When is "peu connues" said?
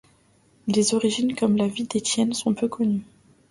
2.55-3.03